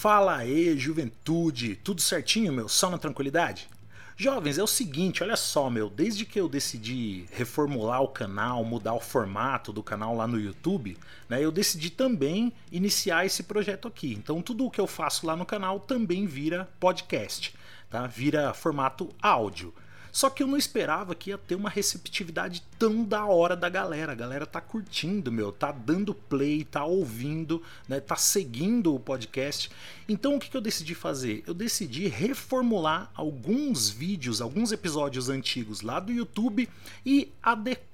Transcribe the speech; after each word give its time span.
Fala 0.00 0.36
aí, 0.36 0.78
juventude! 0.78 1.74
Tudo 1.74 2.00
certinho, 2.00 2.52
meu? 2.52 2.68
Só 2.68 2.88
na 2.88 2.98
tranquilidade? 2.98 3.68
Jovens, 4.16 4.56
é 4.56 4.62
o 4.62 4.66
seguinte, 4.66 5.24
olha 5.24 5.34
só, 5.34 5.68
meu, 5.68 5.90
desde 5.90 6.24
que 6.24 6.38
eu 6.38 6.48
decidi 6.48 7.26
reformular 7.32 8.00
o 8.00 8.06
canal, 8.06 8.64
mudar 8.64 8.94
o 8.94 9.00
formato 9.00 9.72
do 9.72 9.82
canal 9.82 10.14
lá 10.14 10.24
no 10.24 10.38
YouTube, 10.38 10.96
né, 11.28 11.44
eu 11.44 11.50
decidi 11.50 11.90
também 11.90 12.52
iniciar 12.70 13.26
esse 13.26 13.42
projeto 13.42 13.88
aqui. 13.88 14.12
Então 14.12 14.40
tudo 14.40 14.66
o 14.66 14.70
que 14.70 14.80
eu 14.80 14.86
faço 14.86 15.26
lá 15.26 15.34
no 15.34 15.44
canal 15.44 15.80
também 15.80 16.26
vira 16.26 16.70
podcast, 16.78 17.52
tá? 17.90 18.06
Vira 18.06 18.54
formato 18.54 19.08
áudio. 19.20 19.74
Só 20.12 20.30
que 20.30 20.42
eu 20.42 20.46
não 20.46 20.56
esperava 20.56 21.14
que 21.14 21.30
ia 21.30 21.38
ter 21.38 21.54
uma 21.54 21.70
receptividade 21.70 22.62
tão 22.78 23.04
da 23.04 23.24
hora 23.24 23.56
da 23.56 23.68
galera. 23.68 24.12
A 24.12 24.14
galera 24.14 24.46
tá 24.46 24.60
curtindo, 24.60 25.32
meu, 25.32 25.52
tá 25.52 25.72
dando 25.72 26.14
play, 26.14 26.64
tá 26.64 26.84
ouvindo, 26.84 27.62
né, 27.88 28.00
tá 28.00 28.16
seguindo 28.16 28.94
o 28.94 29.00
podcast. 29.00 29.70
Então 30.08 30.36
o 30.36 30.38
que, 30.38 30.50
que 30.50 30.56
eu 30.56 30.60
decidi 30.60 30.94
fazer? 30.94 31.42
Eu 31.46 31.54
decidi 31.54 32.08
reformular 32.08 33.10
alguns 33.14 33.90
vídeos, 33.90 34.40
alguns 34.40 34.72
episódios 34.72 35.28
antigos 35.28 35.82
lá 35.82 36.00
do 36.00 36.12
YouTube 36.12 36.68
e 37.04 37.32
adequar 37.42 37.87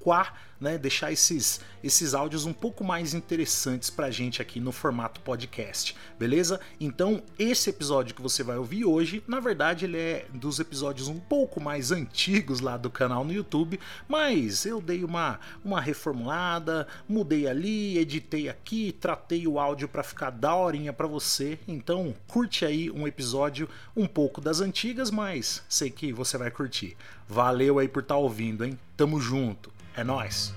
né, 0.61 0.79
deixar 0.79 1.13
esses, 1.13 1.61
esses 1.83 2.15
áudios 2.15 2.47
um 2.47 2.53
pouco 2.53 2.83
mais 2.83 3.13
interessantes 3.13 3.91
pra 3.91 4.11
gente 4.11 4.41
aqui 4.41 4.61
no 4.61 4.73
formato 4.73 5.21
podcast, 5.21 5.95
beleza? 6.19 6.59
Então, 6.81 7.23
esse 7.39 7.71
episódio 7.71 8.15
que 8.15 8.23
você 8.23 8.43
vai 8.43 8.57
ouvir 8.57 8.85
hoje, 8.85 9.23
na 9.27 9.41
verdade, 9.41 9.85
ele 9.85 9.99
é 9.99 10.27
dos 10.33 10.59
episódios 10.59 11.09
um 11.09 11.19
pouco 11.19 11.61
mais 11.61 11.93
antigos 11.93 12.61
lá 12.61 12.77
do 12.77 12.91
canal 12.91 13.25
no 13.25 13.33
YouTube, 13.33 13.79
mas 14.09 14.65
eu 14.65 14.81
dei 14.81 15.05
uma, 15.05 15.39
uma 15.65 15.81
reformulada, 15.81 16.87
mudei 17.09 17.47
ali, 17.47 17.99
editei 17.99 18.49
aqui, 18.49 18.93
tratei 18.93 19.47
o 19.47 19.59
áudio 19.59 19.89
para 19.89 20.03
ficar 20.03 20.31
daorinha 20.31 20.93
para 20.93 21.07
você. 21.07 21.59
Então, 21.69 22.15
curte 22.27 22.65
aí 22.65 22.91
um 22.91 23.07
episódio 23.07 23.69
um 23.97 24.07
pouco 24.07 24.41
das 24.41 24.61
antigas, 24.61 25.11
mas 25.11 25.63
sei 25.69 25.91
que 25.91 26.13
você 26.13 26.39
vai 26.39 26.51
curtir. 26.51 26.97
Valeu 27.29 27.79
aí 27.79 27.89
por 27.89 28.03
estar 28.03 28.15
tá 28.15 28.21
ouvindo, 28.21 28.65
hein? 28.65 28.79
Tamo 28.97 29.21
junto. 29.21 29.74
É 29.97 30.03
nós. 30.03 30.53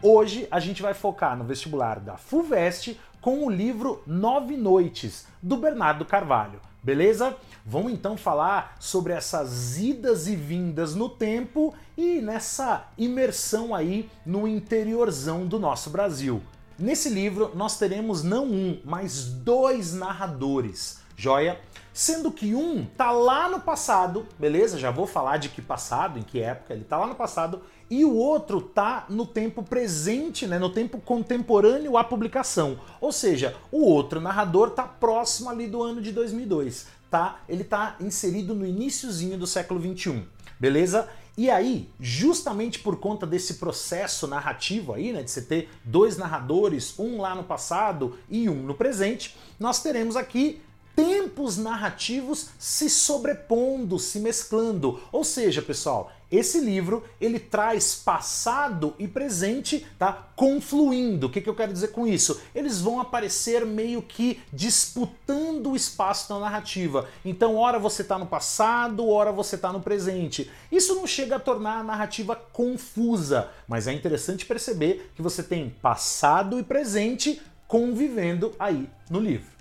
Hoje 0.00 0.46
a 0.52 0.60
gente 0.60 0.82
vai 0.82 0.94
focar 0.94 1.36
no 1.36 1.42
vestibular 1.42 1.98
da 1.98 2.16
FUVEST 2.16 2.96
com 3.20 3.44
o 3.44 3.50
livro 3.50 4.04
Nove 4.06 4.56
Noites, 4.56 5.26
do 5.42 5.56
Bernardo 5.56 6.04
Carvalho. 6.04 6.60
Beleza? 6.80 7.36
Vamos 7.64 7.90
então 7.90 8.16
falar 8.16 8.76
sobre 8.78 9.12
essas 9.12 9.78
idas 9.78 10.28
e 10.28 10.36
vindas 10.36 10.94
no 10.94 11.08
tempo 11.08 11.74
e 11.96 12.20
nessa 12.20 12.86
imersão 12.96 13.74
aí 13.74 14.08
no 14.24 14.46
interiorzão 14.46 15.44
do 15.44 15.58
nosso 15.58 15.90
Brasil. 15.90 16.40
Nesse 16.78 17.08
livro 17.08 17.50
nós 17.56 17.76
teremos 17.76 18.22
não 18.22 18.46
um, 18.46 18.80
mas 18.84 19.24
dois 19.24 19.92
narradores, 19.92 21.00
joia? 21.16 21.60
Sendo 21.96 22.30
que 22.30 22.54
um 22.54 22.84
tá 22.84 23.10
lá 23.10 23.48
no 23.48 23.58
passado, 23.58 24.26
beleza? 24.38 24.78
Já 24.78 24.90
vou 24.90 25.06
falar 25.06 25.38
de 25.38 25.48
que 25.48 25.62
passado, 25.62 26.18
em 26.18 26.22
que 26.22 26.38
época 26.38 26.74
ele 26.74 26.84
tá 26.84 26.98
lá 26.98 27.06
no 27.06 27.14
passado, 27.14 27.62
e 27.88 28.04
o 28.04 28.14
outro 28.14 28.60
tá 28.60 29.06
no 29.08 29.24
tempo 29.24 29.62
presente, 29.62 30.46
né, 30.46 30.58
no 30.58 30.68
tempo 30.68 31.00
contemporâneo 31.00 31.96
à 31.96 32.04
publicação. 32.04 32.78
Ou 33.00 33.10
seja, 33.10 33.56
o 33.72 33.82
outro 33.82 34.20
narrador 34.20 34.72
tá 34.72 34.82
próximo 34.82 35.48
ali 35.48 35.66
do 35.66 35.82
ano 35.82 36.02
de 36.02 36.12
2002, 36.12 36.86
tá? 37.10 37.40
Ele 37.48 37.64
tá 37.64 37.96
inserido 37.98 38.54
no 38.54 38.66
iníciozinho 38.66 39.38
do 39.38 39.46
século 39.46 39.80
21. 39.80 40.22
Beleza? 40.60 41.08
E 41.34 41.50
aí, 41.50 41.88
justamente 41.98 42.78
por 42.78 42.96
conta 42.96 43.26
desse 43.26 43.54
processo 43.54 44.26
narrativo 44.26 44.92
aí, 44.92 45.12
né, 45.12 45.22
de 45.22 45.30
você 45.30 45.40
ter 45.40 45.70
dois 45.82 46.18
narradores, 46.18 46.98
um 46.98 47.22
lá 47.22 47.34
no 47.34 47.44
passado 47.44 48.18
e 48.28 48.50
um 48.50 48.62
no 48.62 48.74
presente, 48.74 49.34
nós 49.58 49.82
teremos 49.82 50.14
aqui 50.14 50.60
tempos 50.96 51.58
narrativos 51.58 52.48
se 52.58 52.88
sobrepondo, 52.88 53.98
se 53.98 54.18
mesclando. 54.18 54.98
Ou 55.12 55.22
seja, 55.22 55.60
pessoal, 55.60 56.10
esse 56.32 56.58
livro 56.58 57.04
ele 57.20 57.38
traz 57.38 57.94
passado 57.94 58.94
e 58.98 59.06
presente, 59.06 59.86
tá? 59.98 60.30
Confluindo. 60.34 61.26
O 61.26 61.30
que, 61.30 61.42
que 61.42 61.48
eu 61.48 61.54
quero 61.54 61.72
dizer 61.72 61.88
com 61.88 62.06
isso? 62.06 62.40
Eles 62.54 62.80
vão 62.80 62.98
aparecer 62.98 63.64
meio 63.66 64.00
que 64.00 64.40
disputando 64.50 65.70
o 65.70 65.76
espaço 65.76 66.30
da 66.30 66.40
narrativa. 66.40 67.06
Então, 67.24 67.56
ora 67.56 67.78
você 67.78 68.00
está 68.02 68.18
no 68.18 68.26
passado, 68.26 69.06
ora 69.06 69.30
você 69.30 69.56
está 69.56 69.72
no 69.72 69.80
presente. 69.80 70.50
Isso 70.72 70.94
não 70.94 71.06
chega 71.06 71.36
a 71.36 71.40
tornar 71.40 71.80
a 71.80 71.84
narrativa 71.84 72.34
confusa, 72.34 73.50
mas 73.68 73.86
é 73.86 73.92
interessante 73.92 74.46
perceber 74.46 75.12
que 75.14 75.22
você 75.22 75.42
tem 75.42 75.70
passado 75.82 76.58
e 76.58 76.64
presente 76.64 77.40
convivendo 77.68 78.54
aí 78.58 78.88
no 79.10 79.20
livro 79.20 79.55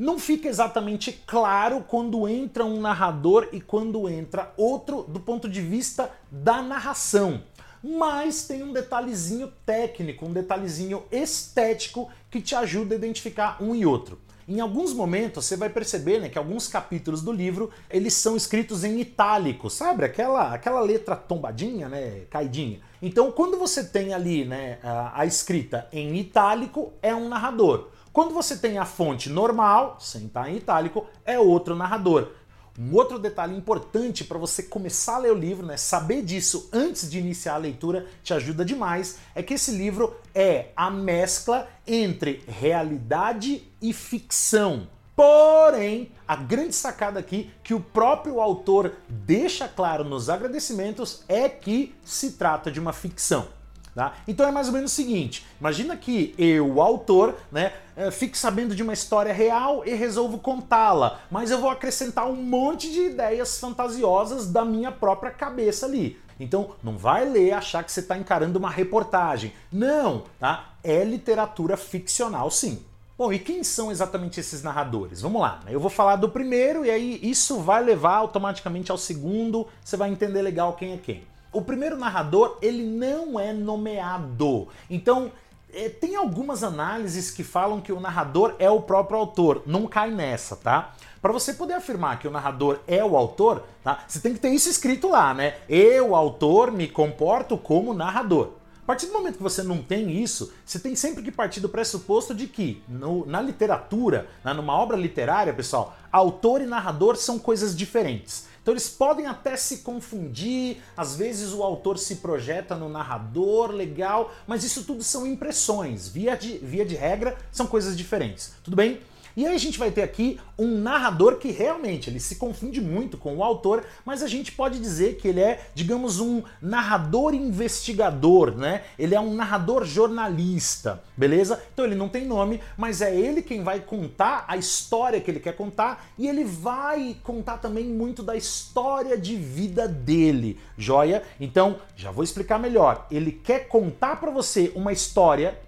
não 0.00 0.18
fica 0.18 0.48
exatamente 0.48 1.12
claro 1.26 1.84
quando 1.86 2.26
entra 2.26 2.64
um 2.64 2.80
narrador 2.80 3.50
e 3.52 3.60
quando 3.60 4.08
entra 4.08 4.50
outro 4.56 5.02
do 5.02 5.20
ponto 5.20 5.46
de 5.46 5.60
vista 5.60 6.10
da 6.30 6.62
narração. 6.62 7.42
Mas 7.84 8.44
tem 8.44 8.62
um 8.62 8.72
detalhezinho 8.72 9.52
técnico, 9.66 10.24
um 10.24 10.32
detalhezinho 10.32 11.02
estético 11.12 12.08
que 12.30 12.40
te 12.40 12.54
ajuda 12.54 12.94
a 12.94 12.96
identificar 12.96 13.62
um 13.62 13.74
e 13.74 13.84
outro. 13.84 14.18
Em 14.48 14.58
alguns 14.58 14.94
momentos 14.94 15.44
você 15.44 15.54
vai 15.54 15.68
perceber 15.68 16.18
né, 16.18 16.30
que 16.30 16.38
alguns 16.38 16.66
capítulos 16.66 17.20
do 17.20 17.30
livro 17.30 17.70
eles 17.90 18.14
são 18.14 18.34
escritos 18.38 18.84
em 18.84 19.00
itálico, 19.00 19.68
sabe? 19.68 20.06
Aquela, 20.06 20.54
aquela 20.54 20.80
letra 20.80 21.14
tombadinha, 21.14 21.90
né, 21.90 22.22
caidinha. 22.30 22.80
Então, 23.02 23.30
quando 23.30 23.58
você 23.58 23.84
tem 23.84 24.14
ali 24.14 24.46
né, 24.46 24.78
a, 24.82 25.20
a 25.20 25.26
escrita 25.26 25.86
em 25.92 26.16
itálico, 26.16 26.94
é 27.02 27.14
um 27.14 27.28
narrador. 27.28 27.90
Quando 28.12 28.34
você 28.34 28.56
tem 28.56 28.76
a 28.76 28.84
fonte 28.84 29.30
normal, 29.30 29.96
sem 30.00 30.26
estar 30.26 30.50
em 30.50 30.56
itálico, 30.56 31.06
é 31.24 31.38
outro 31.38 31.76
narrador. 31.76 32.32
Um 32.76 32.94
outro 32.94 33.20
detalhe 33.20 33.56
importante 33.56 34.24
para 34.24 34.38
você 34.38 34.64
começar 34.64 35.16
a 35.16 35.18
ler 35.18 35.32
o 35.32 35.38
livro, 35.38 35.64
né, 35.64 35.76
saber 35.76 36.22
disso 36.22 36.68
antes 36.72 37.08
de 37.08 37.18
iniciar 37.18 37.54
a 37.54 37.58
leitura, 37.58 38.06
te 38.24 38.34
ajuda 38.34 38.64
demais, 38.64 39.18
é 39.32 39.42
que 39.42 39.54
esse 39.54 39.70
livro 39.70 40.16
é 40.34 40.70
a 40.74 40.90
mescla 40.90 41.68
entre 41.86 42.42
realidade 42.48 43.62
e 43.80 43.92
ficção. 43.92 44.88
Porém, 45.14 46.10
a 46.26 46.34
grande 46.34 46.74
sacada 46.74 47.20
aqui 47.20 47.50
que 47.62 47.74
o 47.74 47.80
próprio 47.80 48.40
autor 48.40 48.94
deixa 49.08 49.68
claro 49.68 50.02
nos 50.02 50.28
agradecimentos 50.28 51.22
é 51.28 51.48
que 51.48 51.94
se 52.04 52.32
trata 52.32 52.72
de 52.72 52.80
uma 52.80 52.92
ficção. 52.92 53.59
Tá? 53.94 54.14
Então 54.28 54.46
é 54.46 54.52
mais 54.52 54.68
ou 54.68 54.72
menos 54.72 54.92
o 54.92 54.94
seguinte: 54.94 55.46
imagina 55.60 55.96
que 55.96 56.34
eu, 56.38 56.74
o 56.74 56.80
autor, 56.80 57.36
né, 57.50 57.72
eh, 57.96 58.10
fique 58.10 58.38
sabendo 58.38 58.74
de 58.74 58.82
uma 58.82 58.92
história 58.92 59.32
real 59.32 59.82
e 59.84 59.94
resolvo 59.94 60.38
contá-la, 60.38 61.20
mas 61.30 61.50
eu 61.50 61.58
vou 61.58 61.70
acrescentar 61.70 62.28
um 62.28 62.36
monte 62.36 62.90
de 62.90 63.00
ideias 63.00 63.58
fantasiosas 63.58 64.50
da 64.50 64.64
minha 64.64 64.92
própria 64.92 65.32
cabeça 65.32 65.86
ali. 65.86 66.18
Então 66.38 66.70
não 66.82 66.96
vai 66.96 67.28
ler 67.28 67.52
achar 67.52 67.84
que 67.84 67.92
você 67.92 68.00
está 68.00 68.16
encarando 68.16 68.58
uma 68.58 68.70
reportagem. 68.70 69.52
Não, 69.70 70.24
tá? 70.38 70.70
É 70.82 71.04
literatura 71.04 71.76
ficcional, 71.76 72.50
sim. 72.50 72.82
Bom, 73.18 73.30
e 73.30 73.38
quem 73.38 73.62
são 73.62 73.90
exatamente 73.90 74.40
esses 74.40 74.62
narradores? 74.62 75.20
Vamos 75.20 75.42
lá, 75.42 75.60
né? 75.66 75.74
eu 75.74 75.78
vou 75.78 75.90
falar 75.90 76.16
do 76.16 76.30
primeiro 76.30 76.86
e 76.86 76.90
aí 76.90 77.20
isso 77.22 77.60
vai 77.60 77.84
levar 77.84 78.14
automaticamente 78.16 78.90
ao 78.90 78.96
segundo, 78.96 79.66
você 79.84 79.94
vai 79.94 80.10
entender 80.10 80.40
legal 80.40 80.72
quem 80.72 80.94
é 80.94 80.96
quem. 80.96 81.22
O 81.52 81.62
primeiro 81.62 81.96
narrador, 81.96 82.58
ele 82.62 82.84
não 82.84 83.38
é 83.38 83.52
nomeado. 83.52 84.68
Então, 84.88 85.32
é, 85.72 85.88
tem 85.88 86.16
algumas 86.16 86.62
análises 86.62 87.30
que 87.30 87.42
falam 87.42 87.80
que 87.80 87.92
o 87.92 88.00
narrador 88.00 88.54
é 88.58 88.70
o 88.70 88.82
próprio 88.82 89.18
autor. 89.18 89.62
Não 89.66 89.86
cai 89.86 90.10
nessa, 90.10 90.56
tá? 90.56 90.94
Para 91.20 91.32
você 91.32 91.52
poder 91.54 91.74
afirmar 91.74 92.18
que 92.18 92.28
o 92.28 92.30
narrador 92.30 92.80
é 92.86 93.04
o 93.04 93.16
autor, 93.16 93.64
tá? 93.82 94.04
Você 94.06 94.20
tem 94.20 94.32
que 94.32 94.40
ter 94.40 94.50
isso 94.50 94.68
escrito 94.68 95.08
lá, 95.08 95.34
né? 95.34 95.56
Eu, 95.68 96.14
autor, 96.14 96.70
me 96.70 96.88
comporto 96.88 97.58
como 97.58 97.92
narrador. 97.92 98.52
A 98.82 98.86
partir 98.86 99.06
do 99.06 99.12
momento 99.12 99.36
que 99.36 99.42
você 99.42 99.62
não 99.62 99.82
tem 99.82 100.10
isso, 100.10 100.52
você 100.64 100.78
tem 100.78 100.96
sempre 100.96 101.22
que 101.22 101.30
partir 101.30 101.60
do 101.60 101.68
pressuposto 101.68 102.34
de 102.34 102.46
que 102.46 102.82
no, 102.88 103.24
na 103.26 103.40
literatura, 103.40 104.28
né, 104.44 104.52
numa 104.52 104.74
obra 104.74 104.96
literária, 104.96 105.52
pessoal, 105.52 105.94
autor 106.10 106.60
e 106.60 106.66
narrador 106.66 107.14
são 107.14 107.38
coisas 107.38 107.76
diferentes. 107.76 108.48
Então 108.70 108.74
eles 108.76 108.88
podem 108.88 109.26
até 109.26 109.56
se 109.56 109.78
confundir, 109.78 110.76
às 110.96 111.16
vezes 111.16 111.52
o 111.52 111.64
autor 111.64 111.98
se 111.98 112.16
projeta 112.16 112.76
no 112.76 112.88
narrador, 112.88 113.72
legal, 113.72 114.32
mas 114.46 114.62
isso 114.62 114.84
tudo 114.84 115.02
são 115.02 115.26
impressões. 115.26 116.06
Via 116.06 116.36
de, 116.36 116.58
via 116.58 116.86
de 116.86 116.94
regra, 116.94 117.36
são 117.50 117.66
coisas 117.66 117.96
diferentes. 117.96 118.52
Tudo 118.62 118.76
bem? 118.76 119.00
E 119.36 119.46
aí 119.46 119.54
a 119.54 119.58
gente 119.58 119.78
vai 119.78 119.90
ter 119.90 120.02
aqui 120.02 120.38
um 120.58 120.78
narrador 120.78 121.36
que 121.36 121.50
realmente 121.50 122.10
ele 122.10 122.20
se 122.20 122.36
confunde 122.36 122.80
muito 122.80 123.16
com 123.16 123.36
o 123.36 123.44
autor, 123.44 123.84
mas 124.04 124.22
a 124.22 124.26
gente 124.26 124.52
pode 124.52 124.78
dizer 124.78 125.16
que 125.16 125.28
ele 125.28 125.40
é, 125.40 125.60
digamos, 125.74 126.20
um 126.20 126.42
narrador 126.60 127.34
investigador, 127.34 128.56
né? 128.56 128.82
Ele 128.98 129.14
é 129.14 129.20
um 129.20 129.34
narrador 129.34 129.84
jornalista, 129.84 131.02
beleza? 131.16 131.62
Então 131.72 131.84
ele 131.84 131.94
não 131.94 132.08
tem 132.08 132.26
nome, 132.26 132.60
mas 132.76 133.00
é 133.00 133.14
ele 133.14 133.42
quem 133.42 133.62
vai 133.62 133.80
contar 133.80 134.44
a 134.46 134.56
história 134.56 135.20
que 135.20 135.30
ele 135.30 135.40
quer 135.40 135.56
contar 135.56 136.06
e 136.18 136.28
ele 136.28 136.44
vai 136.44 137.16
contar 137.22 137.58
também 137.58 137.86
muito 137.86 138.22
da 138.22 138.36
história 138.36 139.16
de 139.16 139.36
vida 139.36 139.88
dele, 139.88 140.58
joia? 140.76 141.22
Então, 141.40 141.76
já 141.96 142.10
vou 142.10 142.24
explicar 142.24 142.58
melhor. 142.58 143.06
Ele 143.10 143.32
quer 143.32 143.68
contar 143.68 144.16
para 144.16 144.30
você 144.30 144.72
uma 144.74 144.92
história 144.92 145.58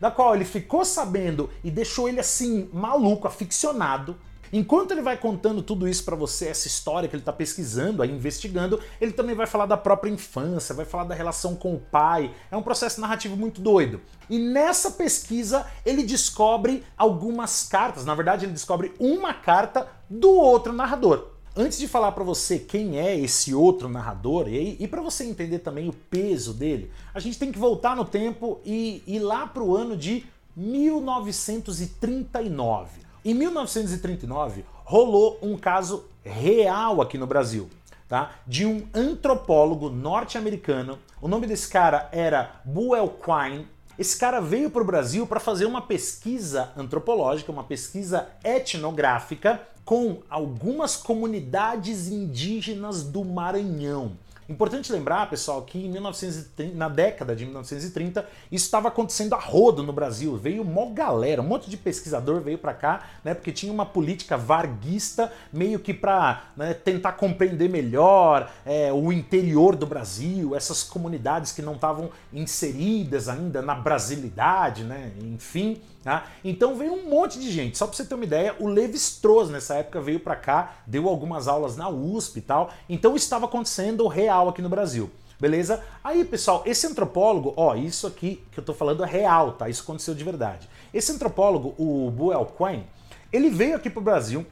da 0.00 0.10
qual 0.10 0.34
ele 0.34 0.44
ficou 0.44 0.84
sabendo 0.84 1.50
e 1.62 1.70
deixou 1.70 2.08
ele 2.08 2.18
assim 2.18 2.68
maluco, 2.72 3.28
aficionado. 3.28 4.16
Enquanto 4.52 4.90
ele 4.90 5.02
vai 5.02 5.16
contando 5.16 5.62
tudo 5.62 5.86
isso 5.86 6.04
para 6.04 6.16
você, 6.16 6.48
essa 6.48 6.66
história 6.66 7.08
que 7.08 7.14
ele 7.14 7.22
está 7.22 7.32
pesquisando, 7.32 8.02
aí 8.02 8.10
investigando, 8.10 8.80
ele 9.00 9.12
também 9.12 9.34
vai 9.34 9.46
falar 9.46 9.66
da 9.66 9.76
própria 9.76 10.10
infância, 10.10 10.74
vai 10.74 10.84
falar 10.84 11.04
da 11.04 11.14
relação 11.14 11.54
com 11.54 11.74
o 11.74 11.78
pai. 11.78 12.34
É 12.50 12.56
um 12.56 12.62
processo 12.62 13.00
narrativo 13.00 13.36
muito 13.36 13.60
doido. 13.60 14.00
E 14.28 14.40
nessa 14.40 14.90
pesquisa 14.90 15.66
ele 15.86 16.02
descobre 16.02 16.82
algumas 16.96 17.62
cartas, 17.68 18.04
na 18.04 18.14
verdade 18.14 18.44
ele 18.44 18.52
descobre 18.52 18.92
uma 18.98 19.32
carta 19.32 19.86
do 20.08 20.32
outro 20.32 20.72
narrador. 20.72 21.39
Antes 21.56 21.78
de 21.78 21.88
falar 21.88 22.12
para 22.12 22.22
você 22.22 22.60
quem 22.60 23.00
é 23.00 23.18
esse 23.18 23.52
outro 23.52 23.88
narrador 23.88 24.46
e, 24.48 24.76
e 24.78 24.86
para 24.86 25.02
você 25.02 25.24
entender 25.24 25.58
também 25.58 25.88
o 25.88 25.92
peso 25.92 26.54
dele, 26.54 26.92
a 27.12 27.18
gente 27.18 27.40
tem 27.40 27.50
que 27.50 27.58
voltar 27.58 27.96
no 27.96 28.04
tempo 28.04 28.60
e 28.64 29.02
ir 29.04 29.18
lá 29.18 29.48
para 29.48 29.64
o 29.64 29.76
ano 29.76 29.96
de 29.96 30.24
1939. 30.56 33.00
Em 33.24 33.34
1939 33.34 34.64
rolou 34.84 35.40
um 35.42 35.56
caso 35.56 36.04
real 36.22 37.02
aqui 37.02 37.18
no 37.18 37.26
Brasil, 37.26 37.68
tá? 38.08 38.30
De 38.46 38.64
um 38.64 38.86
antropólogo 38.94 39.90
norte-americano. 39.90 41.00
O 41.20 41.26
nome 41.26 41.48
desse 41.48 41.68
cara 41.68 42.08
era 42.12 42.60
Buell 42.64 43.08
Quine. 43.08 43.66
Esse 43.98 44.16
cara 44.16 44.40
veio 44.40 44.70
para 44.70 44.82
o 44.82 44.86
Brasil 44.86 45.26
para 45.26 45.40
fazer 45.40 45.66
uma 45.66 45.82
pesquisa 45.82 46.70
antropológica, 46.76 47.50
uma 47.50 47.64
pesquisa 47.64 48.28
etnográfica 48.44 49.60
com 49.90 50.18
algumas 50.30 50.96
comunidades 50.96 52.06
indígenas 52.06 53.02
do 53.02 53.24
Maranhão. 53.24 54.12
Importante 54.48 54.92
lembrar, 54.92 55.28
pessoal, 55.28 55.62
que 55.62 55.78
em 55.84 55.88
1930, 55.90 56.76
na 56.76 56.88
década 56.88 57.34
de 57.34 57.44
1930, 57.44 58.24
isso 58.52 58.66
estava 58.66 58.86
acontecendo 58.86 59.34
a 59.34 59.38
rodo 59.38 59.82
no 59.82 59.92
Brasil. 59.92 60.36
Veio 60.36 60.62
uma 60.62 60.86
galera, 60.86 61.42
um 61.42 61.44
monte 61.44 61.68
de 61.68 61.76
pesquisador 61.76 62.40
veio 62.40 62.56
para 62.56 62.72
cá, 62.72 63.02
né, 63.24 63.34
porque 63.34 63.50
tinha 63.50 63.72
uma 63.72 63.84
política 63.84 64.36
varguista 64.36 65.32
meio 65.52 65.80
que 65.80 65.92
para 65.92 66.44
né, 66.56 66.72
tentar 66.72 67.12
compreender 67.14 67.68
melhor 67.68 68.48
é, 68.64 68.92
o 68.92 69.12
interior 69.12 69.74
do 69.74 69.86
Brasil, 69.86 70.54
essas 70.54 70.84
comunidades 70.84 71.50
que 71.50 71.62
não 71.62 71.74
estavam 71.74 72.10
inseridas 72.32 73.28
ainda 73.28 73.60
na 73.60 73.74
brasilidade, 73.74 74.84
né, 74.84 75.10
enfim. 75.20 75.80
Tá? 76.02 76.28
Então 76.42 76.76
veio 76.76 76.94
um 76.94 77.10
monte 77.10 77.38
de 77.38 77.50
gente. 77.50 77.76
Só 77.76 77.86
para 77.86 77.94
você 77.94 78.04
ter 78.04 78.14
uma 78.14 78.24
ideia, 78.24 78.56
o 78.58 78.66
Levi 78.66 78.96
Strauss 78.96 79.50
nessa 79.50 79.74
época 79.74 80.00
veio 80.00 80.18
para 80.18 80.34
cá, 80.34 80.76
deu 80.86 81.06
algumas 81.06 81.46
aulas 81.46 81.76
na 81.76 81.90
USP 81.90 82.38
e 82.38 82.42
tal. 82.42 82.70
Então 82.88 83.14
estava 83.14 83.44
acontecendo 83.44 84.06
real 84.08 84.48
aqui 84.48 84.62
no 84.62 84.68
Brasil. 84.68 85.10
Beleza? 85.38 85.82
Aí, 86.04 86.24
pessoal, 86.24 86.62
esse 86.66 86.86
antropólogo, 86.86 87.54
ó, 87.56 87.74
isso 87.74 88.06
aqui 88.06 88.42
que 88.52 88.60
eu 88.60 88.64
tô 88.64 88.74
falando 88.74 89.02
é 89.04 89.06
real, 89.06 89.52
tá? 89.52 89.68
Isso 89.68 89.82
aconteceu 89.82 90.14
de 90.14 90.24
verdade. 90.24 90.68
Esse 90.92 91.12
antropólogo, 91.12 91.74
o 91.78 92.10
Buell 92.10 92.46
Quine, 92.46 92.86
ele 93.32 93.48
veio 93.48 93.76
aqui 93.76 93.88
pro 93.88 94.02
Brasil, 94.02 94.46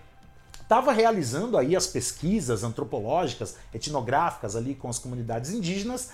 estava 0.63 0.93
realizando 0.93 1.59
aí 1.59 1.77
as 1.77 1.87
pesquisas 1.87 2.65
antropológicas, 2.65 3.57
etnográficas 3.73 4.57
ali 4.57 4.75
com 4.75 4.89
as 4.89 4.99
comunidades 4.99 5.51
indígenas 5.51 6.11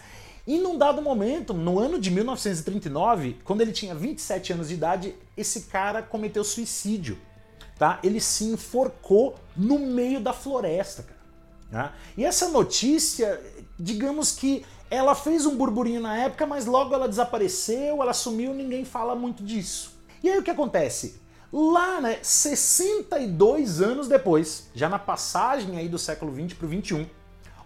e 0.47 0.59
num 0.59 0.77
dado 0.77 1.01
momento, 1.01 1.55
no 1.55 1.79
ano 1.79 1.99
de 1.99 2.11
1939, 2.11 3.39
quando 3.45 3.63
ele 3.63 3.73
tinha 3.73 3.95
27 3.95 4.53
anos 4.53 4.69
de 4.69 4.75
idade, 4.75 5.15
esse 5.37 5.63
cara 5.63 6.03
cometeu 6.03 6.45
suicídio. 6.45 7.19
Tá? 7.79 7.99
Ele 8.03 8.21
se 8.21 8.45
enforcou 8.45 9.37
no 9.57 9.79
meio 9.79 10.21
da 10.21 10.33
floresta, 10.33 11.03
cara. 11.03 11.21
Tá? 11.71 11.95
E 12.17 12.25
essa 12.25 12.49
notícia, 12.49 13.41
digamos 13.79 14.33
que 14.33 14.65
ela 14.91 15.15
fez 15.15 15.47
um 15.47 15.57
burburinho 15.57 16.01
na 16.01 16.17
época, 16.17 16.47
mas 16.47 16.67
logo 16.67 16.95
ela 16.95 17.09
desapareceu, 17.09 18.03
ela 18.03 18.13
sumiu, 18.13 18.53
ninguém 18.53 18.85
fala 18.85 19.15
muito 19.15 19.43
disso. 19.43 19.95
E 20.23 20.31
aí 20.31 20.39
o 20.39 20.43
que 20.43 20.51
acontece? 20.51 21.21
Lá, 21.51 22.01
né, 22.01 22.19
62 22.23 23.81
anos 23.81 24.09
depois, 24.09 24.69
já 24.75 24.89
na 24.89 24.99
passagem 24.99 25.79
aí 25.79 25.89
do 25.89 25.99
século 25.99 26.33
20 26.33 26.55
para 26.57 26.67
o 26.67 26.69
21, 26.69 27.07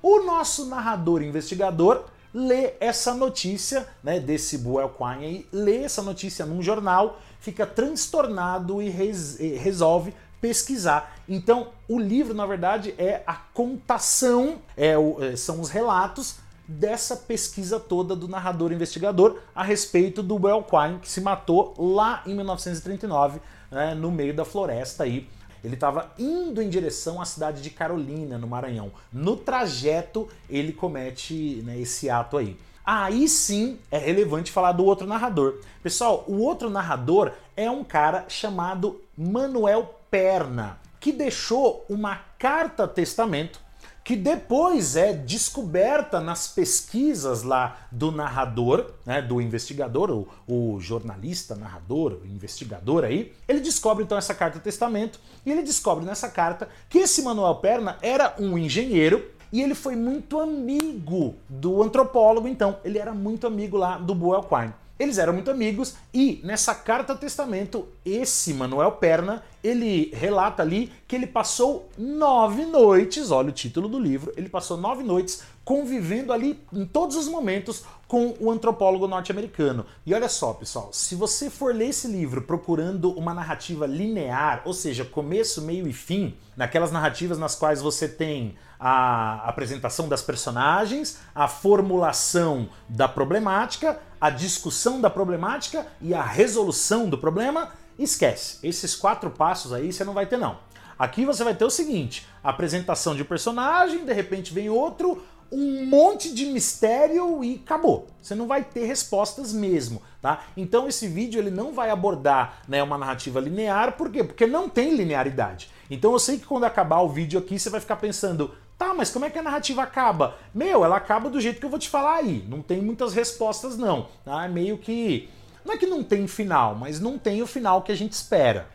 o 0.00 0.22
nosso 0.22 0.66
narrador 0.66 1.22
investigador 1.22 2.04
lê 2.38 2.74
essa 2.78 3.12
notícia 3.12 3.88
né, 4.00 4.20
desse 4.20 4.58
Buell 4.58 4.90
Quine, 4.90 5.44
lê 5.52 5.78
essa 5.78 6.00
notícia 6.00 6.46
num 6.46 6.62
jornal, 6.62 7.20
fica 7.40 7.66
transtornado 7.66 8.80
e 8.80 8.88
res, 8.88 9.36
resolve 9.38 10.14
pesquisar. 10.40 11.16
Então, 11.28 11.70
o 11.88 11.98
livro, 11.98 12.32
na 12.34 12.46
verdade, 12.46 12.94
é 12.96 13.24
a 13.26 13.34
contação, 13.34 14.58
é 14.76 14.96
o, 14.96 15.20
é, 15.20 15.34
são 15.34 15.60
os 15.60 15.68
relatos 15.68 16.36
dessa 16.68 17.16
pesquisa 17.16 17.80
toda 17.80 18.14
do 18.14 18.28
narrador 18.28 18.72
investigador 18.72 19.40
a 19.52 19.64
respeito 19.64 20.22
do 20.22 20.38
Buell 20.38 20.62
Quine, 20.62 21.00
que 21.00 21.10
se 21.10 21.20
matou 21.20 21.74
lá 21.76 22.22
em 22.24 22.36
1939, 22.36 23.40
né, 23.68 23.94
no 23.94 24.12
meio 24.12 24.32
da 24.32 24.44
floresta 24.44 25.02
aí, 25.02 25.28
ele 25.62 25.74
estava 25.74 26.12
indo 26.18 26.62
em 26.62 26.68
direção 26.68 27.20
à 27.20 27.24
cidade 27.24 27.62
de 27.62 27.70
Carolina, 27.70 28.38
no 28.38 28.46
Maranhão. 28.46 28.92
No 29.12 29.36
trajeto, 29.36 30.28
ele 30.48 30.72
comete 30.72 31.62
né, 31.64 31.78
esse 31.78 32.08
ato 32.08 32.36
aí. 32.36 32.56
Aí 32.84 33.28
sim 33.28 33.78
é 33.90 33.98
relevante 33.98 34.50
falar 34.50 34.72
do 34.72 34.84
outro 34.84 35.06
narrador. 35.06 35.60
Pessoal, 35.82 36.24
o 36.26 36.38
outro 36.38 36.70
narrador 36.70 37.32
é 37.54 37.70
um 37.70 37.84
cara 37.84 38.24
chamado 38.28 39.00
Manuel 39.16 39.94
Perna, 40.10 40.78
que 40.98 41.12
deixou 41.12 41.84
uma 41.88 42.16
carta 42.38 42.88
testamento 42.88 43.60
que 44.08 44.16
depois 44.16 44.96
é 44.96 45.12
descoberta 45.12 46.18
nas 46.18 46.48
pesquisas 46.48 47.42
lá 47.42 47.76
do 47.92 48.10
narrador, 48.10 48.92
né, 49.04 49.20
do 49.20 49.38
investigador, 49.38 50.10
o, 50.10 50.26
o, 50.46 50.80
jornalista, 50.80 51.54
narrador, 51.54 52.20
investigador 52.24 53.04
aí. 53.04 53.34
Ele 53.46 53.60
descobre 53.60 54.02
então 54.02 54.16
essa 54.16 54.34
carta 54.34 54.58
testamento 54.58 55.20
e 55.44 55.52
ele 55.52 55.60
descobre 55.60 56.06
nessa 56.06 56.26
carta 56.30 56.70
que 56.88 57.00
esse 57.00 57.20
Manuel 57.20 57.56
Perna 57.56 57.98
era 58.00 58.34
um 58.38 58.56
engenheiro 58.56 59.30
e 59.52 59.60
ele 59.60 59.74
foi 59.74 59.94
muito 59.94 60.40
amigo 60.40 61.34
do 61.46 61.82
antropólogo, 61.82 62.48
então 62.48 62.78
ele 62.82 62.98
era 62.98 63.12
muito 63.12 63.46
amigo 63.46 63.76
lá 63.76 63.98
do 63.98 64.14
Boel 64.14 64.42
Quine. 64.42 64.72
Eles 64.98 65.18
eram 65.18 65.32
muito 65.32 65.50
amigos 65.50 65.94
e 66.12 66.40
nessa 66.42 66.74
carta 66.74 67.14
testamento, 67.14 67.88
esse 68.04 68.52
Manuel 68.52 68.92
Perna, 68.92 69.44
ele 69.62 70.10
relata 70.12 70.62
ali 70.62 70.92
que 71.06 71.14
ele 71.14 71.26
passou 71.26 71.88
nove 71.96 72.64
noites, 72.64 73.30
olha 73.30 73.50
o 73.50 73.52
título 73.52 73.88
do 73.88 73.98
livro, 73.98 74.32
ele 74.36 74.48
passou 74.48 74.76
nove 74.76 75.04
noites 75.04 75.42
convivendo 75.64 76.32
ali 76.32 76.58
em 76.72 76.86
todos 76.86 77.14
os 77.14 77.28
momentos 77.28 77.84
com 78.08 78.34
o 78.40 78.50
antropólogo 78.50 79.06
norte-americano. 79.06 79.84
E 80.06 80.14
olha 80.14 80.28
só, 80.28 80.54
pessoal, 80.54 80.88
se 80.92 81.14
você 81.14 81.50
for 81.50 81.74
ler 81.74 81.90
esse 81.90 82.08
livro 82.08 82.42
procurando 82.42 83.12
uma 83.12 83.34
narrativa 83.34 83.86
linear, 83.86 84.62
ou 84.64 84.72
seja, 84.72 85.04
começo, 85.04 85.60
meio 85.60 85.86
e 85.86 85.92
fim, 85.92 86.34
naquelas 86.56 86.90
narrativas 86.90 87.38
nas 87.38 87.54
quais 87.54 87.82
você 87.82 88.08
tem 88.08 88.56
a 88.78 89.48
apresentação 89.48 90.08
das 90.08 90.22
personagens, 90.22 91.18
a 91.34 91.48
formulação 91.48 92.68
da 92.88 93.08
problemática, 93.08 93.98
a 94.20 94.30
discussão 94.30 95.00
da 95.00 95.10
problemática 95.10 95.86
e 96.00 96.14
a 96.14 96.22
resolução 96.22 97.08
do 97.08 97.18
problema, 97.18 97.70
esquece. 97.98 98.58
Esses 98.62 98.94
quatro 98.94 99.30
passos 99.30 99.72
aí 99.72 99.92
você 99.92 100.04
não 100.04 100.14
vai 100.14 100.26
ter 100.26 100.36
não. 100.36 100.58
Aqui 100.98 101.24
você 101.24 101.44
vai 101.44 101.54
ter 101.54 101.64
o 101.64 101.70
seguinte: 101.70 102.26
apresentação 102.42 103.14
de 103.14 103.24
personagem, 103.24 104.04
de 104.04 104.12
repente 104.12 104.52
vem 104.52 104.68
outro, 104.68 105.22
um 105.50 105.86
monte 105.86 106.32
de 106.32 106.46
mistério 106.46 107.42
e 107.42 107.60
acabou. 107.64 108.08
Você 108.20 108.34
não 108.34 108.46
vai 108.46 108.62
ter 108.62 108.84
respostas 108.84 109.52
mesmo, 109.52 110.02
tá? 110.20 110.44
Então 110.56 110.88
esse 110.88 111.06
vídeo 111.08 111.40
ele 111.40 111.50
não 111.50 111.72
vai 111.72 111.90
abordar 111.90 112.60
né, 112.68 112.82
uma 112.82 112.98
narrativa 112.98 113.40
linear, 113.40 113.96
por 113.96 114.10
quê? 114.10 114.22
Porque 114.22 114.46
não 114.46 114.68
tem 114.68 114.94
linearidade. 114.94 115.70
Então 115.90 116.12
eu 116.12 116.18
sei 116.18 116.38
que 116.38 116.46
quando 116.46 116.64
acabar 116.64 117.00
o 117.00 117.08
vídeo 117.08 117.38
aqui 117.38 117.58
você 117.58 117.70
vai 117.70 117.80
ficar 117.80 117.96
pensando, 117.96 118.52
tá, 118.78 118.94
mas 118.94 119.10
como 119.10 119.24
é 119.24 119.30
que 119.30 119.38
a 119.38 119.42
narrativa 119.42 119.82
acaba? 119.82 120.38
Meu, 120.54 120.84
ela 120.84 120.96
acaba 120.96 121.28
do 121.28 121.40
jeito 121.40 121.58
que 121.58 121.66
eu 121.66 121.70
vou 121.70 121.78
te 121.78 121.88
falar 121.88 122.16
aí. 122.16 122.44
Não 122.48 122.62
tem 122.62 122.80
muitas 122.80 123.12
respostas 123.12 123.76
não, 123.76 124.08
tá? 124.24 124.44
É 124.44 124.48
meio 124.48 124.78
que 124.78 125.28
não 125.64 125.74
é 125.74 125.76
que 125.76 125.86
não 125.86 126.02
tem 126.02 126.26
final, 126.26 126.74
mas 126.74 126.98
não 126.98 127.18
tem 127.18 127.42
o 127.42 127.46
final 127.46 127.82
que 127.82 127.92
a 127.92 127.94
gente 127.94 128.12
espera. 128.12 128.68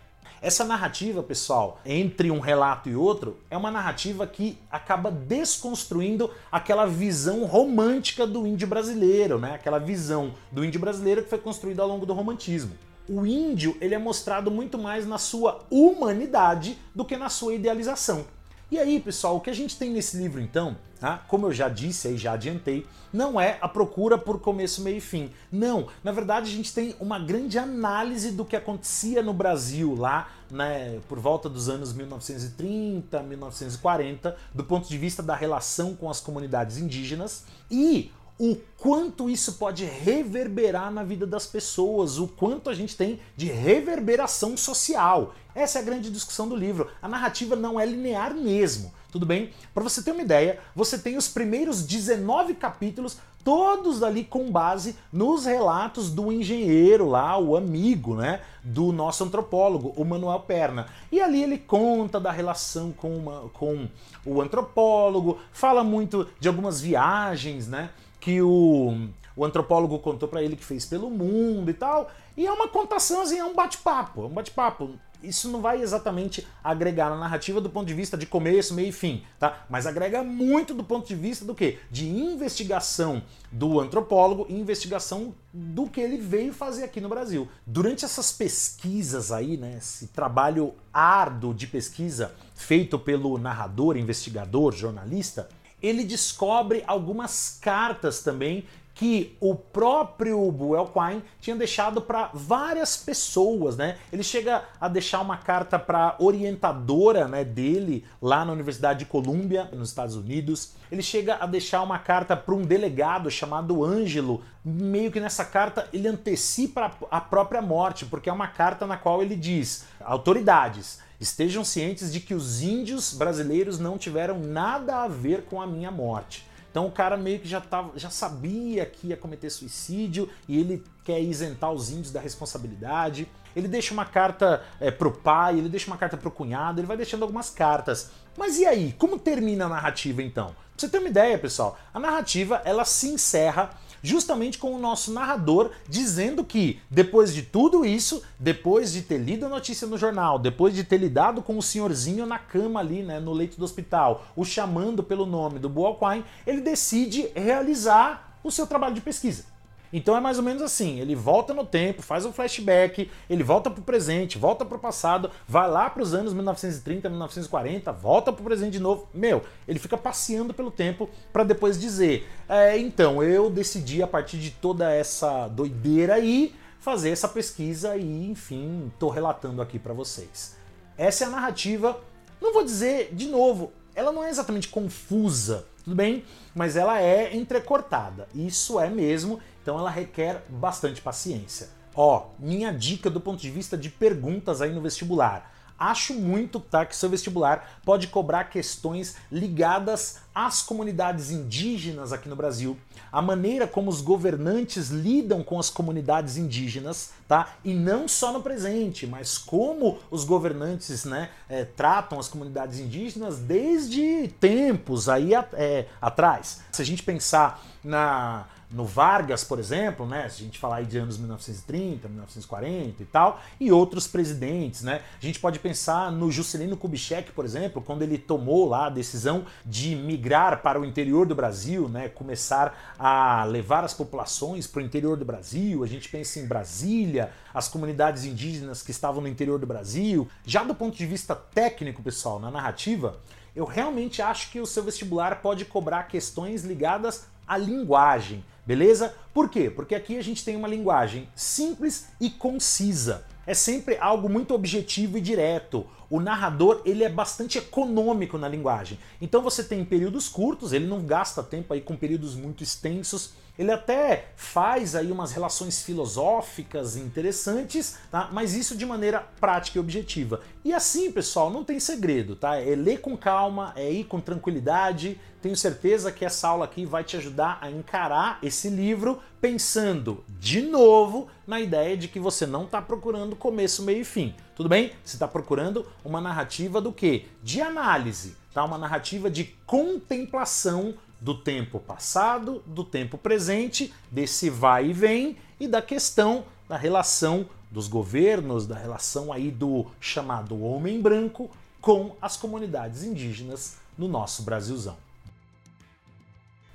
Essa 0.44 0.66
narrativa, 0.66 1.24
pessoal, 1.24 1.80
entre 1.86 2.30
um 2.30 2.42
relato 2.42 2.90
e 2.90 2.96
outro, 2.96 3.40
é 3.50 3.56
uma 3.56 3.72
narrativa 3.72 4.28
que 4.28 4.60
acaba 4.70 5.10
desconstruindo 5.10 6.30
aquela 6.52 6.86
visão 6.86 7.46
romântica 7.46 8.28
do 8.28 8.46
índio 8.46 8.68
brasileiro, 8.68 9.40
né? 9.40 9.56
Aquela 9.56 9.80
visão 9.80 10.34
do 10.52 10.66
índio 10.66 10.82
brasileiro 10.82 11.24
que 11.24 11.30
foi 11.30 11.40
construída 11.40 11.82
ao 11.82 11.88
longo 11.88 12.06
do 12.06 12.14
romantismo. 12.14 12.74
O 13.08 13.26
índio, 13.26 13.78
ele 13.80 13.96
é 13.96 13.98
mostrado 13.98 14.52
muito 14.52 14.78
mais 14.78 15.08
na 15.08 15.18
sua 15.18 15.62
humanidade 15.72 16.78
do 16.94 17.06
que 17.06 17.16
na 17.16 17.30
sua 17.30 17.56
idealização. 17.56 18.26
E 18.74 18.80
aí, 18.80 19.00
pessoal, 19.00 19.36
o 19.36 19.40
que 19.40 19.52
a 19.52 19.54
gente 19.54 19.78
tem 19.78 19.92
nesse 19.92 20.18
livro 20.18 20.42
então, 20.42 20.76
tá? 21.00 21.24
como 21.28 21.46
eu 21.46 21.54
já 21.54 21.70
disse 21.70 22.08
e 22.08 22.18
já 22.18 22.34
adiantei, 22.34 22.88
não 23.14 23.40
é 23.40 23.60
a 23.62 23.70
procura 23.70 24.18
por 24.18 24.40
começo, 24.40 24.82
meio 24.82 24.98
e 24.98 25.00
fim. 25.00 25.30
Não, 25.52 25.90
na 26.04 26.12
verdade 26.12 26.50
a 26.50 26.56
gente 26.56 26.74
tem 26.74 26.96
uma 27.00 27.20
grande 27.20 27.60
análise 27.60 28.32
do 28.32 28.44
que 28.44 28.56
acontecia 28.56 29.22
no 29.22 29.32
Brasil 29.32 29.94
lá, 29.94 30.28
né, 30.50 31.00
por 31.08 31.20
volta 31.20 31.48
dos 31.48 31.70
anos 31.70 31.94
1930, 31.94 33.22
1940, 33.22 34.36
do 34.52 34.64
ponto 34.64 34.90
de 34.90 34.98
vista 34.98 35.22
da 35.22 35.36
relação 35.36 35.94
com 35.94 36.10
as 36.10 36.20
comunidades 36.20 36.80
indígenas 36.80 37.44
e 37.70 38.12
o 38.44 38.58
quanto 38.78 39.30
isso 39.30 39.54
pode 39.54 39.86
reverberar 39.86 40.92
na 40.92 41.02
vida 41.02 41.26
das 41.26 41.46
pessoas, 41.46 42.18
o 42.18 42.28
quanto 42.28 42.70
a 42.70 42.74
gente 42.74 42.98
tem 42.98 43.22
de 43.38 43.46
reverberação 43.46 44.58
social. 44.58 45.34
Essa 45.56 45.80
é 45.80 45.82
a 45.82 45.86
grande 45.86 46.10
discussão 46.12 46.50
do 46.50 46.54
livro. 46.54 46.90
A 47.02 47.08
narrativa 47.08 47.56
não 47.56 47.80
é 47.80 47.86
linear 47.86 48.36
mesmo, 48.36 48.94
tudo 49.14 49.26
bem? 49.26 49.52
Para 49.74 49.84
você 49.84 50.04
ter 50.04 50.12
uma 50.12 50.22
ideia, 50.22 50.60
você 50.76 50.98
tem 50.98 51.16
os 51.16 51.30
primeiros 51.30 51.84
19 51.84 52.56
capítulos 52.56 53.16
todos 53.46 54.04
ali 54.04 54.24
com 54.24 54.52
base 54.52 54.98
nos 55.12 55.46
relatos 55.46 56.10
do 56.10 56.32
engenheiro 56.32 57.08
lá, 57.08 57.38
o 57.38 57.56
amigo, 57.56 58.16
né, 58.16 58.42
do 58.64 58.92
nosso 58.92 59.24
antropólogo, 59.24 59.94
o 59.96 60.04
Manuel 60.04 60.40
Perna. 60.42 60.88
E 61.12 61.22
ali 61.22 61.44
ele 61.44 61.58
conta 61.58 62.20
da 62.20 62.32
relação 62.32 62.92
com, 62.92 63.16
uma, 63.16 63.50
com 63.54 63.88
o 64.26 64.42
antropólogo, 64.42 65.40
fala 65.52 65.84
muito 65.84 66.28
de 66.40 66.48
algumas 66.48 66.82
viagens, 66.82 67.68
né, 67.68 67.90
que 68.24 68.42
o, 68.42 69.10
o 69.36 69.44
antropólogo 69.44 70.00
contou 70.00 70.30
para 70.30 70.42
ele 70.42 70.56
que 70.56 70.64
fez 70.64 70.86
pelo 70.86 71.10
mundo 71.10 71.70
e 71.70 71.74
tal. 71.74 72.10
E 72.38 72.48
é 72.48 72.52
uma 72.52 72.70
contação, 72.70 73.22
assim, 73.22 73.38
é 73.38 73.44
um 73.44 73.54
bate-papo, 73.54 74.24
é 74.24 74.26
um 74.26 74.30
bate-papo 74.30 74.92
isso 75.24 75.50
não 75.50 75.62
vai 75.62 75.82
exatamente 75.82 76.46
agregar 76.62 77.10
na 77.10 77.16
narrativa 77.16 77.62
do 77.62 77.70
ponto 77.70 77.88
de 77.88 77.94
vista 77.94 78.18
de 78.18 78.26
começo, 78.26 78.74
meio 78.74 78.90
e 78.90 78.92
fim, 78.92 79.24
tá? 79.40 79.66
Mas 79.70 79.88
agrega 79.88 80.22
muito 80.22 80.74
do 80.74 80.84
ponto 80.84 81.08
de 81.08 81.16
vista 81.16 81.46
do 81.46 81.56
quê? 81.56 81.80
De 81.90 82.06
investigação 82.06 83.24
do 83.50 83.80
antropólogo 83.80 84.46
e 84.50 84.54
investigação 84.54 85.34
do 85.54 85.88
que 85.88 86.02
ele 86.02 86.18
veio 86.18 86.52
fazer 86.52 86.84
aqui 86.84 87.00
no 87.00 87.08
Brasil. 87.08 87.48
Durante 87.66 88.04
essas 88.04 88.34
pesquisas 88.34 89.32
aí, 89.32 89.56
né, 89.56 89.78
esse 89.78 90.08
trabalho 90.08 90.74
árduo 90.94 91.54
de 91.54 91.68
pesquisa 91.68 92.36
feito 92.54 93.00
pelo 93.00 93.38
narrador, 93.38 93.96
investigador, 93.96 94.74
jornalista, 94.74 95.48
ele 95.84 96.06
descobre 96.06 96.82
algumas 96.88 97.60
cartas 97.62 98.24
também 98.24 98.66
que 98.96 99.36
o 99.40 99.56
próprio 99.56 100.52
Buell 100.52 100.86
Quine 100.88 101.24
tinha 101.42 101.56
deixado 101.56 102.00
para 102.00 102.30
várias 102.34 102.96
pessoas, 102.96 103.76
né? 103.76 103.98
Ele 104.12 104.24
chega 104.24 104.64
a 104.80 104.88
deixar 104.88 105.20
uma 105.20 105.36
carta 105.36 105.80
para 105.80 106.16
orientadora, 106.20 107.28
né, 107.28 107.44
dele 107.44 108.06
lá 108.22 108.46
na 108.46 108.54
Universidade 108.54 109.00
de 109.00 109.06
Columbia, 109.06 109.68
nos 109.74 109.90
Estados 109.90 110.16
Unidos. 110.16 110.74
Ele 110.92 111.02
chega 111.02 111.38
a 111.40 111.48
deixar 111.48 111.82
uma 111.82 111.98
carta 111.98 112.38
para 112.38 112.54
um 112.54 112.62
delegado 112.62 113.32
chamado 113.32 113.84
Ângelo. 113.84 114.44
Meio 114.64 115.12
que 115.12 115.20
nessa 115.20 115.44
carta 115.44 115.90
ele 115.92 116.08
antecipa 116.08 116.92
a 117.10 117.20
própria 117.20 117.62
morte, 117.62 118.06
porque 118.06 118.30
é 118.30 118.34
uma 118.34 118.48
carta 118.48 118.86
na 118.86 118.96
qual 118.96 119.24
ele 119.24 119.36
diz: 119.36 119.86
autoridades, 120.00 121.02
estejam 121.24 121.64
cientes 121.64 122.12
de 122.12 122.20
que 122.20 122.34
os 122.34 122.62
índios 122.62 123.14
brasileiros 123.14 123.80
não 123.80 123.98
tiveram 123.98 124.38
nada 124.40 125.04
a 125.04 125.08
ver 125.08 125.44
com 125.44 125.62
a 125.62 125.66
minha 125.66 125.90
morte. 125.90 126.46
Então 126.70 126.86
o 126.88 126.92
cara 126.92 127.16
meio 127.16 127.40
que 127.40 127.48
já, 127.48 127.62
tava, 127.62 127.98
já 127.98 128.10
sabia 128.10 128.86
que 128.86 129.08
ia 129.08 129.18
cometer 129.18 129.50
suicídio 129.50 130.30
e 130.48 130.60
ele 130.60 130.84
quer 131.04 131.22
isentar 131.22 131.72
os 131.72 131.90
índios 131.90 132.12
da 132.12 132.20
responsabilidade. 132.20 133.28
Ele 133.56 133.68
deixa 133.68 133.94
uma 133.94 134.06
carta 134.06 134.64
é, 134.80 134.90
pro 134.90 135.12
pai, 135.12 135.60
ele 135.60 135.70
deixa 135.70 135.88
uma 135.88 135.98
carta 135.98 136.18
pro 136.18 136.32
cunhado, 136.32 136.80
ele 136.80 136.88
vai 136.88 136.98
deixando 136.98 137.22
algumas 137.22 137.50
cartas. 137.50 138.10
Mas 138.36 138.58
e 138.58 138.66
aí? 138.66 138.94
Como 138.98 139.20
termina 139.20 139.66
a 139.66 139.70
narrativa 139.70 140.24
então? 140.24 140.48
Pra 140.48 140.56
você 140.76 140.90
ter 140.90 140.98
uma 140.98 141.10
ideia, 141.10 141.38
pessoal, 141.38 141.78
a 141.94 142.00
narrativa 142.00 142.62
ela 142.66 142.84
se 142.84 143.08
encerra 143.10 143.70
justamente 144.04 144.58
com 144.58 144.76
o 144.76 144.80
nosso 144.80 145.12
narrador 145.14 145.72
dizendo 145.88 146.44
que, 146.44 146.80
depois 146.92 147.34
de 147.34 147.42
tudo 147.42 147.86
isso, 147.86 148.22
depois 148.38 148.92
de 148.92 149.02
ter 149.02 149.18
lido 149.18 149.46
a 149.46 149.50
notícia 149.50 149.88
no 149.88 149.98
jornal, 149.98 150.38
depois 150.38 150.76
de 150.76 150.84
ter 150.84 150.98
lidado 150.98 151.42
com 151.42 151.58
o 151.58 151.64
senhorzinho 151.64 152.26
na 152.26 152.38
cama 152.38 152.82
ali, 152.82 153.02
né, 153.02 153.20
no 153.20 153.32
leito 153.32 153.58
do 153.58 153.64
hospital, 153.64 154.28
o 154.36 154.44
chamando 154.44 155.02
pelo 155.02 155.26
nome 155.26 155.58
do 155.58 155.70
Boalquine, 155.70 156.26
ele 156.46 156.60
decide 156.60 157.30
realizar 157.34 158.38
o 158.44 158.52
seu 158.52 158.68
trabalho 158.68 158.94
de 158.94 159.02
pesquisa. 159.02 159.53
Então 159.94 160.18
é 160.18 160.20
mais 160.20 160.40
ou 160.40 160.44
menos 160.44 160.64
assim: 160.64 161.00
ele 161.00 161.16
volta 161.16 161.54
no 161.54 161.64
tempo, 161.64 162.02
faz 162.02 162.26
um 162.26 162.34
flashback, 162.34 163.10
ele 163.30 163.44
volta 163.44 163.70
para 163.70 163.80
o 163.80 163.84
presente, 163.84 164.40
volta 164.40 164.66
para 164.66 164.76
o 164.76 164.80
passado, 164.80 165.30
vai 165.48 165.70
lá 165.70 165.88
para 165.90 166.02
os 166.02 166.16
anos 166.16 166.34
1930, 166.34 167.08
1940, 167.08 167.92
volta 167.92 168.34
para 168.34 168.42
o 168.42 168.44
presente 168.44 168.74
de 168.74 168.80
novo. 168.80 169.08
Meu, 169.14 169.44
ele 169.68 169.78
fica 169.78 169.96
passeando 169.96 170.54
pelo 170.54 170.72
tempo 170.72 171.08
para 171.32 171.44
depois 171.44 171.80
dizer: 171.80 172.28
é, 172.50 172.76
então 172.80 173.22
eu 173.24 173.52
decidi 173.52 174.02
a 174.02 174.08
partir 174.08 174.38
de 174.40 174.50
toda 174.50 174.92
essa 174.92 175.48
doideira 175.48 176.16
aí 176.16 176.56
fazer 176.80 177.12
essa 177.12 177.30
pesquisa 177.30 177.96
e, 177.96 178.30
enfim, 178.30 178.92
estou 178.92 179.10
relatando 179.10 179.62
aqui 179.62 179.78
para 179.78 179.94
vocês. 179.94 180.58
Essa 180.98 181.24
é 181.24 181.28
a 181.28 181.30
narrativa. 181.30 182.02
Não 182.42 182.52
vou 182.52 182.64
dizer 182.64 183.10
de 183.14 183.28
novo, 183.28 183.72
ela 183.96 184.12
não 184.12 184.24
é 184.24 184.30
exatamente 184.30 184.68
confusa, 184.68 185.66
tudo 185.84 185.96
bem? 185.96 186.24
Mas 186.56 186.76
ela 186.76 187.02
é 187.02 187.36
entrecortada. 187.36 188.28
Isso 188.34 188.80
é 188.80 188.90
mesmo, 188.90 189.40
então 189.62 189.78
ela 189.78 189.90
requer 189.90 190.44
bastante 190.50 191.02
paciência. 191.02 191.70
Ó, 191.96 192.28
minha 192.40 192.72
dica 192.72 193.10
do 193.10 193.20
ponto 193.20 193.42
de 193.42 193.52
vista 193.52 193.78
de 193.78 193.90
perguntas 193.90 194.62
aí 194.62 194.72
no 194.72 194.82
vestibular. 194.82 195.54
Acho 195.84 196.14
muito 196.14 196.62
tá, 196.62 196.86
que 196.86 196.96
seu 196.96 197.10
vestibular 197.10 197.82
pode 197.84 198.08
cobrar 198.08 198.46
questões 198.46 199.18
ligadas 199.30 200.20
às 200.34 200.62
comunidades 200.62 201.30
indígenas 201.30 202.14
aqui 202.14 202.30
no 202.30 202.38
Brasil, 202.38 202.78
a 203.12 203.22
maneira 203.22 203.68
como 203.68 203.90
os 203.90 204.00
governantes 204.00 204.88
lidam 204.90 205.44
com 205.44 205.60
as 205.60 205.70
comunidades 205.70 206.38
indígenas, 206.38 207.12
tá? 207.28 207.56
E 207.66 207.74
não 207.74 208.08
só 208.08 208.32
no 208.32 208.42
presente, 208.42 209.06
mas 209.06 209.38
como 209.38 210.00
os 210.10 210.24
governantes, 210.24 211.04
né, 211.04 211.30
é, 211.50 211.66
tratam 211.66 212.18
as 212.18 212.30
comunidades 212.30 212.80
indígenas 212.80 213.40
desde 213.40 214.30
tempos 214.40 215.10
aí 215.10 215.32
é, 215.36 215.88
atrás. 216.02 216.62
Se 216.72 216.82
a 216.82 216.86
gente 216.86 217.04
pensar 217.04 217.62
na 217.84 218.46
no 218.74 218.86
Vargas, 218.86 219.44
por 219.44 219.60
exemplo, 219.60 220.06
né? 220.06 220.28
Se 220.28 220.42
a 220.42 220.46
gente 220.46 220.58
falar 220.58 220.78
aí 220.78 220.86
de 220.86 220.98
anos 220.98 221.18
1930, 221.18 222.08
1940 222.08 223.04
e 223.04 223.06
tal, 223.06 223.40
e 223.60 223.72
outros 223.72 224.08
presidentes, 224.08 224.82
né? 224.82 225.02
A 225.22 225.26
gente 225.26 225.40
pode 225.40 225.60
pensar 225.60 226.12
no 226.12 226.32
Juscelino 226.32 226.76
Kubitschek, 226.76 227.32
por 227.32 227.46
exemplo, 227.46 227.82
quando 227.82 228.02
ele 228.02 228.18
tomou 228.18 228.68
lá 228.68 228.88
a 228.88 228.90
decisão 228.90 229.46
de 229.64 229.96
migrar 229.96 230.62
para 230.64 230.82
o 230.82 230.84
interior 230.84 231.28
do 231.28 231.36
Brasil, 231.36 231.88
né? 231.88 232.10
Começar 232.10 232.96
a 232.98 233.44
levar 233.44 233.84
as 233.84 233.94
populações 233.94 234.66
para 234.66 234.82
o 234.82 234.86
interior 234.86 235.16
do 235.18 235.24
Brasil. 235.24 235.84
A 235.84 235.88
gente 235.88 236.10
pensa 236.10 236.40
em 236.40 236.48
Brasília, 236.48 237.32
as 237.54 237.68
comunidades 237.68 238.26
indígenas 238.26 238.82
que 238.82 238.90
estavam 238.90 239.22
no 239.22 239.28
interior 239.28 239.60
do 239.60 239.68
Brasil. 239.68 240.28
Já 240.44 240.64
do 240.64 240.74
ponto 240.74 240.98
de 240.98 241.06
vista 241.06 241.36
técnico, 241.36 242.02
pessoal, 242.02 242.40
na 242.40 242.50
narrativa, 242.50 243.20
eu 243.56 243.66
realmente 243.66 244.20
acho 244.20 244.50
que 244.50 244.60
o 244.60 244.66
seu 244.66 244.82
vestibular 244.82 245.44
pode 245.44 245.64
cobrar 245.64 246.04
questões 246.04 246.64
ligadas 246.64 247.28
à 247.48 247.56
linguagem 247.56 248.44
beleza? 248.66 249.14
Por 249.34 249.50
quê? 249.50 249.70
Porque 249.70 249.96
aqui 249.96 250.18
a 250.18 250.24
gente 250.24 250.44
tem 250.44 250.56
uma 250.56 250.68
linguagem 250.68 251.28
simples 251.36 252.08
e 252.20 252.30
concisa. 252.30 253.26
É 253.46 253.54
sempre 253.54 253.98
algo 253.98 254.30
muito 254.30 254.54
objetivo 254.54 255.18
e 255.18 255.22
direto. 255.22 255.86
O 256.10 256.20
narrador 256.20 256.82
ele 256.86 257.04
é 257.04 257.10
bastante 257.10 257.58
econômico 257.58 258.38
na 258.38 258.48
linguagem. 258.48 258.98
Então 259.20 259.42
você 259.42 259.64
tem 259.64 259.84
períodos 259.84 260.30
curtos, 260.30 260.72
ele 260.72 260.86
não 260.86 261.04
gasta 261.06 261.44
tempo 261.44 261.74
aí 261.74 261.82
com 261.82 261.96
períodos 261.96 262.36
muito 262.36 262.64
extensos. 262.64 263.34
Ele 263.58 263.72
até 263.72 264.30
faz 264.36 264.96
aí 264.96 265.12
umas 265.12 265.32
relações 265.32 265.84
filosóficas 265.84 266.98
interessantes, 266.98 267.98
tá? 268.10 268.30
Mas 268.32 268.56
isso 268.56 268.76
de 268.76 268.84
maneira 268.84 269.20
prática 269.40 269.78
e 269.78 269.80
objetiva. 269.80 270.42
E 270.66 270.74
assim, 270.74 271.12
pessoal, 271.12 271.52
não 271.52 271.64
tem 271.64 271.80
segredo, 271.80 272.36
tá? 272.36 272.56
É 272.56 272.76
ler 272.76 273.00
com 273.00 273.16
calma, 273.16 273.72
é 273.76 273.92
ir 273.92 274.06
com 274.06 274.20
tranquilidade. 274.20 275.20
Tenho 275.40 275.56
certeza 275.56 276.12
que 276.12 276.26
essa 276.26 276.48
aula 276.48 276.66
aqui 276.66 276.84
vai 276.84 277.04
te 277.04 277.16
ajudar 277.16 277.60
a 277.62 277.70
encarar 277.70 278.40
esse 278.42 278.70
livro 278.70 279.22
pensando 279.40 280.24
de 280.40 280.62
novo 280.62 281.28
na 281.46 281.60
ideia 281.60 281.96
de 281.96 282.08
que 282.08 282.20
você 282.20 282.48
não 282.48 282.64
está 282.64 282.82
procurando 282.82 283.36
começo, 283.36 283.84
meio 283.84 284.02
e 284.02 284.06
fim. 284.06 284.34
Tudo 284.56 284.68
bem? 284.70 284.94
Você 285.04 285.16
está 285.16 285.28
procurando 285.28 285.86
uma 286.04 286.20
narrativa 286.20 286.82
do 286.82 286.92
quê? 286.92 287.26
De 287.44 287.62
análise, 287.62 288.36
tá? 288.52 288.64
Uma 288.64 288.80
narrativa 288.80 289.30
de 289.30 289.44
contemplação 289.68 290.96
do 291.24 291.34
tempo 291.34 291.80
passado, 291.80 292.62
do 292.66 292.84
tempo 292.84 293.18
presente, 293.18 293.94
desse 294.12 294.50
vai 294.50 294.90
e 294.90 294.94
vem 294.94 295.38
e 295.58 295.70
da 295.70 295.82
questão 295.82 296.44
da 296.68 296.76
relação 296.76 297.48
dos 297.72 297.88
governos, 297.88 298.68
da 298.68 298.76
relação 298.76 299.32
aí 299.32 299.50
do 299.50 299.86
chamado 300.02 300.62
homem 300.62 301.02
branco 301.02 301.50
com 301.80 302.14
as 302.22 302.36
comunidades 302.36 303.04
indígenas 303.04 303.78
no 303.98 304.08
nosso 304.08 304.44
Brasilzão. 304.44 304.98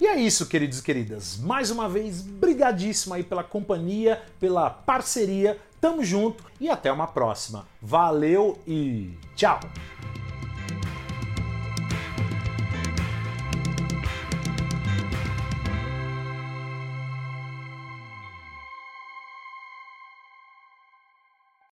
E 0.00 0.06
é 0.06 0.16
isso, 0.16 0.46
queridos 0.46 0.78
e 0.78 0.82
queridas. 0.82 1.36
Mais 1.36 1.70
uma 1.70 1.86
vez, 1.86 2.22
brigadíssimo 2.22 3.14
aí 3.14 3.22
pela 3.22 3.44
companhia, 3.44 4.22
pela 4.40 4.70
parceria. 4.70 5.58
Tamo 5.78 6.02
junto 6.02 6.42
e 6.58 6.70
até 6.70 6.90
uma 6.90 7.06
próxima. 7.06 7.66
Valeu 7.82 8.58
e 8.66 9.12
tchau! 9.36 9.60